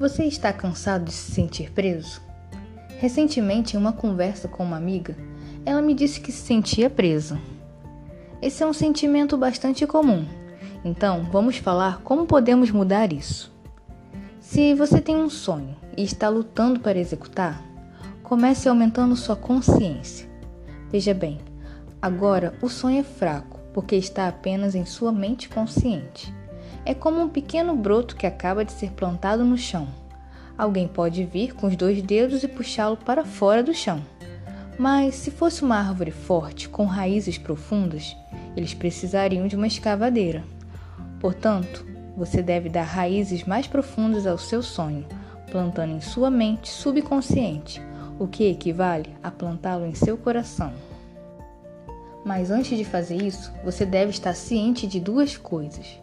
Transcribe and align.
Você 0.00 0.24
está 0.24 0.50
cansado 0.50 1.04
de 1.04 1.12
se 1.12 1.30
sentir 1.32 1.70
preso? 1.72 2.22
Recentemente, 2.98 3.76
em 3.76 3.78
uma 3.78 3.92
conversa 3.92 4.48
com 4.48 4.64
uma 4.64 4.78
amiga, 4.78 5.14
ela 5.66 5.82
me 5.82 5.92
disse 5.92 6.22
que 6.22 6.32
se 6.32 6.38
sentia 6.38 6.88
presa. 6.88 7.38
Esse 8.40 8.62
é 8.62 8.66
um 8.66 8.72
sentimento 8.72 9.36
bastante 9.36 9.86
comum, 9.86 10.24
então 10.82 11.28
vamos 11.30 11.58
falar 11.58 12.00
como 12.00 12.24
podemos 12.24 12.70
mudar 12.70 13.12
isso. 13.12 13.52
Se 14.40 14.72
você 14.72 15.02
tem 15.02 15.16
um 15.16 15.28
sonho 15.28 15.76
e 15.94 16.02
está 16.02 16.30
lutando 16.30 16.80
para 16.80 16.98
executar, 16.98 17.62
comece 18.22 18.70
aumentando 18.70 19.14
sua 19.14 19.36
consciência. 19.36 20.26
Veja 20.90 21.12
bem, 21.12 21.42
agora 22.00 22.54
o 22.62 22.70
sonho 22.70 23.00
é 23.00 23.04
fraco 23.04 23.60
porque 23.74 23.96
está 23.96 24.28
apenas 24.28 24.74
em 24.74 24.86
sua 24.86 25.12
mente 25.12 25.46
consciente. 25.50 26.39
É 26.84 26.94
como 26.94 27.20
um 27.20 27.28
pequeno 27.28 27.76
broto 27.76 28.16
que 28.16 28.26
acaba 28.26 28.64
de 28.64 28.72
ser 28.72 28.90
plantado 28.92 29.44
no 29.44 29.56
chão. 29.58 29.88
Alguém 30.56 30.88
pode 30.88 31.24
vir 31.24 31.54
com 31.54 31.66
os 31.66 31.76
dois 31.76 32.02
dedos 32.02 32.42
e 32.42 32.48
puxá-lo 32.48 32.96
para 32.96 33.24
fora 33.24 33.62
do 33.62 33.74
chão. 33.74 34.02
Mas 34.78 35.14
se 35.14 35.30
fosse 35.30 35.62
uma 35.62 35.76
árvore 35.76 36.10
forte, 36.10 36.68
com 36.68 36.84
raízes 36.84 37.36
profundas, 37.36 38.16
eles 38.56 38.74
precisariam 38.74 39.46
de 39.46 39.56
uma 39.56 39.66
escavadeira. 39.66 40.42
Portanto, 41.20 41.86
você 42.16 42.42
deve 42.42 42.68
dar 42.68 42.84
raízes 42.84 43.44
mais 43.44 43.66
profundas 43.66 44.26
ao 44.26 44.38
seu 44.38 44.62
sonho, 44.62 45.04
plantando 45.50 45.92
em 45.92 46.00
sua 46.00 46.30
mente 46.30 46.68
subconsciente, 46.68 47.80
o 48.18 48.26
que 48.26 48.44
equivale 48.44 49.14
a 49.22 49.30
plantá-lo 49.30 49.86
em 49.86 49.94
seu 49.94 50.16
coração. 50.16 50.72
Mas 52.24 52.50
antes 52.50 52.76
de 52.76 52.84
fazer 52.84 53.16
isso, 53.16 53.52
você 53.64 53.86
deve 53.86 54.10
estar 54.10 54.34
ciente 54.34 54.86
de 54.86 55.00
duas 55.00 55.36
coisas. 55.36 55.98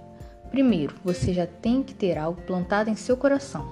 Primeiro, 0.52 0.96
você 1.04 1.34
já 1.34 1.46
tem 1.46 1.84
que 1.84 1.94
ter 1.94 2.18
algo 2.18 2.42
plantado 2.42 2.90
em 2.90 2.96
seu 2.96 3.18
coração. 3.18 3.66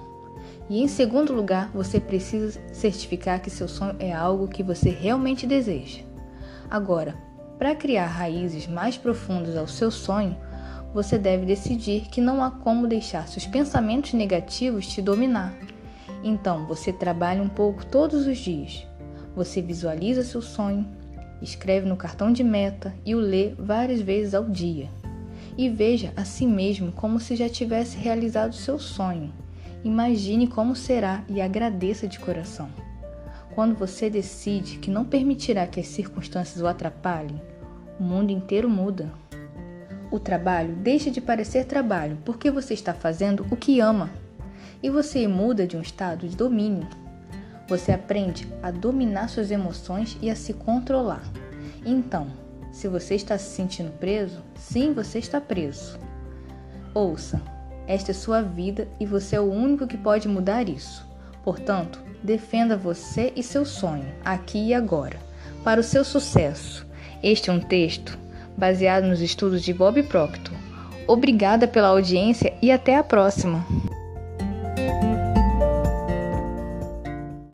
E 0.68 0.82
em 0.82 0.88
segundo 0.88 1.32
lugar, 1.32 1.70
você 1.72 1.98
precisa 1.98 2.60
certificar 2.72 3.40
que 3.40 3.50
seu 3.50 3.68
sonho 3.68 3.96
é 3.98 4.12
algo 4.12 4.48
que 4.48 4.62
você 4.62 4.90
realmente 4.90 5.46
deseja. 5.46 6.02
Agora, 6.70 7.16
para 7.58 7.74
criar 7.74 8.06
raízes 8.06 8.66
mais 8.66 8.96
profundas 8.96 9.56
ao 9.56 9.66
seu 9.66 9.90
sonho, 9.90 10.36
você 10.92 11.16
deve 11.18 11.46
decidir 11.46 12.08
que 12.08 12.20
não 12.20 12.42
há 12.42 12.50
como 12.50 12.86
deixar 12.86 13.26
seus 13.28 13.46
pensamentos 13.46 14.12
negativos 14.12 14.86
te 14.86 15.00
dominar. 15.00 15.54
Então, 16.22 16.66
você 16.66 16.92
trabalha 16.92 17.42
um 17.42 17.48
pouco 17.48 17.86
todos 17.86 18.26
os 18.26 18.38
dias. 18.38 18.86
Você 19.34 19.62
visualiza 19.62 20.22
seu 20.24 20.42
sonho, 20.42 20.86
escreve 21.40 21.86
no 21.86 21.96
cartão 21.96 22.32
de 22.32 22.42
meta 22.42 22.92
e 23.04 23.14
o 23.14 23.20
lê 23.20 23.54
várias 23.58 24.00
vezes 24.00 24.34
ao 24.34 24.44
dia 24.44 24.88
e 25.56 25.68
veja 25.68 26.12
a 26.16 26.24
si 26.24 26.46
mesmo 26.46 26.92
como 26.92 27.18
se 27.18 27.34
já 27.34 27.48
tivesse 27.48 27.96
realizado 27.96 28.54
seu 28.54 28.78
sonho. 28.78 29.32
Imagine 29.84 30.46
como 30.46 30.74
será 30.74 31.24
e 31.28 31.40
agradeça 31.40 32.06
de 32.06 32.18
coração. 32.18 32.68
Quando 33.54 33.74
você 33.74 34.10
decide 34.10 34.78
que 34.78 34.90
não 34.90 35.04
permitirá 35.04 35.66
que 35.66 35.80
as 35.80 35.86
circunstâncias 35.86 36.62
o 36.62 36.66
atrapalhem, 36.66 37.40
o 37.98 38.02
mundo 38.02 38.30
inteiro 38.30 38.68
muda. 38.68 39.10
O 40.10 40.20
trabalho 40.20 40.74
deixa 40.76 41.10
de 41.10 41.20
parecer 41.20 41.64
trabalho 41.64 42.18
porque 42.24 42.50
você 42.50 42.74
está 42.74 42.92
fazendo 42.92 43.46
o 43.50 43.56
que 43.56 43.80
ama 43.80 44.10
e 44.82 44.90
você 44.90 45.26
muda 45.26 45.66
de 45.66 45.76
um 45.76 45.80
estado 45.80 46.28
de 46.28 46.36
domínio. 46.36 46.86
Você 47.68 47.92
aprende 47.92 48.46
a 48.62 48.70
dominar 48.70 49.28
suas 49.28 49.50
emoções 49.50 50.16
e 50.20 50.30
a 50.30 50.36
se 50.36 50.52
controlar. 50.52 51.22
Então, 51.84 52.28
se 52.76 52.88
você 52.88 53.14
está 53.14 53.38
se 53.38 53.56
sentindo 53.56 53.90
preso, 53.92 54.42
sim, 54.54 54.92
você 54.92 55.18
está 55.18 55.40
preso. 55.40 55.98
Ouça, 56.92 57.40
esta 57.86 58.10
é 58.10 58.14
sua 58.14 58.42
vida 58.42 58.86
e 59.00 59.06
você 59.06 59.36
é 59.36 59.40
o 59.40 59.50
único 59.50 59.86
que 59.86 59.96
pode 59.96 60.28
mudar 60.28 60.68
isso. 60.68 61.02
Portanto, 61.42 61.98
defenda 62.22 62.76
você 62.76 63.32
e 63.34 63.42
seu 63.42 63.64
sonho, 63.64 64.04
aqui 64.22 64.58
e 64.58 64.74
agora, 64.74 65.16
para 65.64 65.80
o 65.80 65.84
seu 65.84 66.04
sucesso. 66.04 66.86
Este 67.22 67.48
é 67.48 67.52
um 67.52 67.60
texto 67.60 68.18
baseado 68.58 69.04
nos 69.04 69.22
estudos 69.22 69.62
de 69.62 69.72
Bob 69.72 70.02
Proctor. 70.02 70.54
Obrigada 71.06 71.66
pela 71.66 71.88
audiência 71.88 72.52
e 72.60 72.70
até 72.70 72.96
a 72.96 73.02
próxima! 73.02 73.64